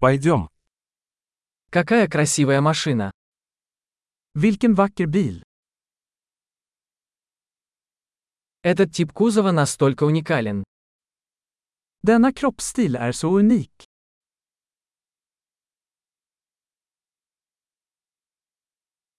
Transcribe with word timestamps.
Пойдем. 0.00 0.48
Какая 1.70 2.06
красивая 2.06 2.60
машина. 2.60 3.10
Vilken 4.34 4.74
vacker 4.76 5.06
bil. 5.06 5.42
Этот 8.62 8.92
тип 8.92 9.12
кузова 9.12 9.50
настолько 9.50 10.04
уникален. 10.04 10.62
Denna 12.02 12.32
kroppsstil 12.32 12.96
är 12.96 13.12
så 13.12 13.28
unik. 13.38 13.72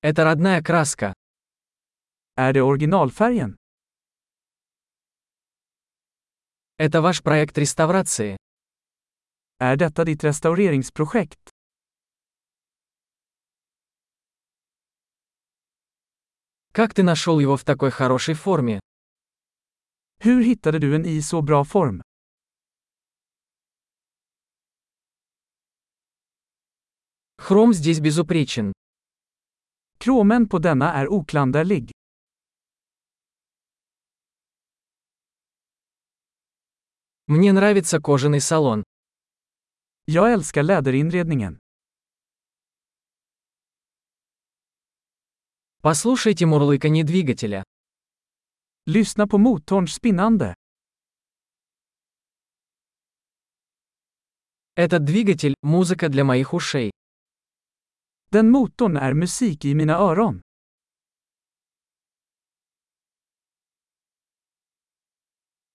Это 0.02 0.24
родная 0.24 0.64
краска. 0.64 1.14
Är 2.36 2.54
det 2.54 2.62
originalfärgen? 2.62 3.58
Это 6.78 7.02
ваш 7.02 7.22
проект 7.22 7.58
реставрации. 7.58 8.39
Är 9.62 9.76
detta 9.76 10.06
ditt 10.06 10.24
restaureringsprojekt? 10.24 11.50
Как 16.72 16.94
ты 16.94 17.04
нашел 17.04 17.40
его 17.40 17.58
в 17.58 17.66
такой 17.66 17.92
хорошей 17.92 18.36
форме? 18.36 18.80
Hur 20.20 20.42
hittade 20.44 20.80
du 20.80 20.96
en 20.96 21.06
i 21.06 21.22
så 21.22 21.42
bra 21.42 21.64
form? 21.64 22.02
Хром 27.38 27.74
здесь 27.74 28.00
безупречен. 28.00 28.74
Kromen 29.98 30.50
på 30.50 30.60
denna 30.60 30.94
är 30.94 31.08
oklanderlig. 31.14 31.92
Мне 37.28 37.52
нравится 37.52 38.00
кожаный 38.00 38.40
салон. 38.40 38.84
Jag 40.12 40.34
älskar 40.34 40.64
läderinredningen. 40.64 41.60
Послушайте 45.82 46.46
мурлыканье 46.46 47.04
двигателя. 47.04 47.64
Lyssna 48.86 49.28
på 49.28 49.38
motorns 49.38 49.94
spinnande. 49.94 50.56
Этот 54.76 55.06
двигатель– 55.06 55.54
музыка 55.62 56.10
для 56.10 56.24
моих 56.24 56.54
ушей. 56.54 56.92
Den 58.32 58.50
motorn 58.50 58.98
är 58.98 59.14
musik 59.14 59.66
i 59.66 59.76
mina 59.76 59.94
öron. 59.94 60.42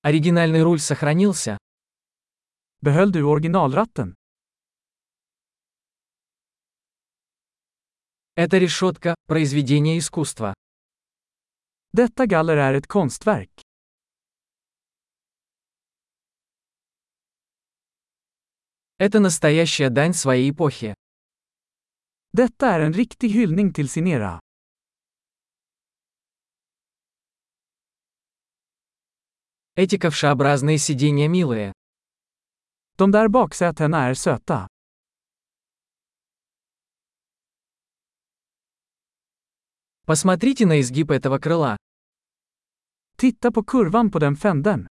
Оригинальный 0.02 0.62
руль 0.62 0.80
сохранился. 0.80 1.58
Behöll 2.80 3.12
du 3.12 3.22
originalratten? 3.22 4.14
Эта 8.36 8.58
решетка– 8.58 9.14
произведение 9.28 9.96
искусства. 9.96 10.54
Detta 11.92 12.26
galler 12.26 12.56
är 12.56 12.74
ett 12.74 12.86
konstverk. 12.88 13.50
Это 18.98 19.20
настоящая 19.20 19.88
дань 19.90 20.14
своей 20.14 20.50
эпохи. 20.50 20.94
Detta 22.32 22.70
är 22.70 22.80
en 22.80 22.92
riktig 22.92 23.28
hyllning 23.28 23.72
till 23.72 23.88
sin 23.88 24.06
era. 24.06 24.40
Эти 29.76 29.96
ковшеобразные 29.96 30.78
сиденья 30.78 31.28
милые. 31.28 31.72
De 32.96 33.10
där 33.12 33.28
baksätena 33.28 34.08
är 34.08 34.14
söta. 34.14 34.66
Посмотрите 40.06 40.66
на 40.66 40.80
изгиб 40.80 41.10
этого 41.10 41.38
крыла. 41.38 41.78
Titta 43.16 43.50
på 43.50 43.64
kurvan 43.64 44.10
på 44.10 44.18
den 44.18 44.36
fänden. 44.36 44.86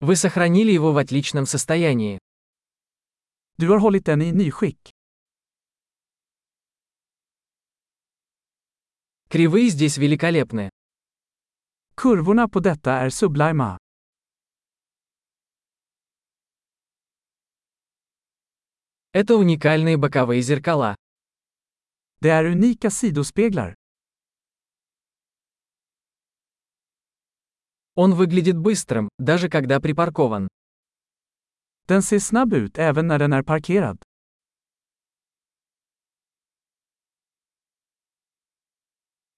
Вы 0.00 0.16
сохранили 0.16 0.70
его 0.70 0.92
в 0.92 0.98
отличном 0.98 1.46
состоянии. 1.46 2.18
Du 3.56 3.70
har 3.70 3.78
hållit 3.78 4.04
den 4.04 4.22
i 4.22 4.32
nyskick. 4.32 4.90
Кривые 9.28 9.68
здесь 9.70 9.96
великолепны. 9.96 10.70
Kurvorna 11.94 12.48
på 12.48 12.60
detta 12.60 12.92
är 12.92 13.10
sublima. 13.10 13.78
Это 19.12 19.34
уникальные 19.34 19.96
боковые 19.96 20.40
зеркала. 20.40 20.94
Det 22.20 22.30
är 22.30 22.44
unika 22.44 22.90
sidospeglar. 22.90 23.74
Он 27.96 28.14
выглядит 28.14 28.56
быстрым, 28.56 29.08
даже 29.18 29.48
когда 29.48 29.80
припаркован. 29.80 30.48
Den 31.88 32.02
ser 32.02 32.18
snabb 32.18 32.52
ut 32.52 32.78
även 32.78 33.08
när 33.08 33.18
den 33.18 33.32
är 33.32 33.42
parkerad. 33.42 33.98